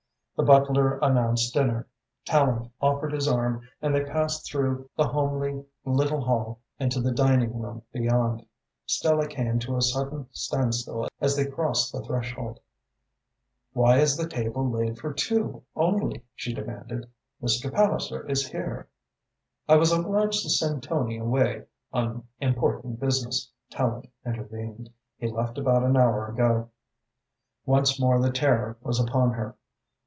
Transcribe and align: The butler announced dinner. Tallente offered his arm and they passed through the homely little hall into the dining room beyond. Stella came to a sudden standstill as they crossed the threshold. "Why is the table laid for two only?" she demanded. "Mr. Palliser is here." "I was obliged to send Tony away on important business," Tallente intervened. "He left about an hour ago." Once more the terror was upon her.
The 0.37 0.47
butler 0.47 0.97
announced 1.03 1.53
dinner. 1.53 1.87
Tallente 2.25 2.71
offered 2.81 3.13
his 3.13 3.27
arm 3.27 3.61
and 3.79 3.93
they 3.93 4.03
passed 4.03 4.49
through 4.49 4.89
the 4.97 5.05
homely 5.07 5.63
little 5.85 6.19
hall 6.19 6.61
into 6.79 6.99
the 6.99 7.11
dining 7.11 7.59
room 7.61 7.83
beyond. 7.93 8.43
Stella 8.87 9.27
came 9.27 9.59
to 9.59 9.75
a 9.77 9.83
sudden 9.83 10.27
standstill 10.31 11.09
as 11.19 11.35
they 11.35 11.45
crossed 11.45 11.91
the 11.91 12.01
threshold. 12.01 12.59
"Why 13.73 13.99
is 13.99 14.17
the 14.17 14.27
table 14.27 14.67
laid 14.67 14.97
for 14.97 15.13
two 15.13 15.61
only?" 15.75 16.25
she 16.33 16.55
demanded. 16.55 17.05
"Mr. 17.39 17.71
Palliser 17.71 18.27
is 18.27 18.47
here." 18.47 18.89
"I 19.69 19.75
was 19.75 19.91
obliged 19.91 20.41
to 20.41 20.49
send 20.49 20.81
Tony 20.81 21.17
away 21.19 21.65
on 21.93 22.27
important 22.39 22.99
business," 22.99 23.51
Tallente 23.71 24.09
intervened. 24.25 24.89
"He 25.17 25.29
left 25.29 25.59
about 25.59 25.83
an 25.83 25.95
hour 25.97 26.27
ago." 26.29 26.71
Once 27.67 27.99
more 28.01 28.19
the 28.19 28.31
terror 28.31 28.75
was 28.81 28.99
upon 28.99 29.33
her. 29.33 29.55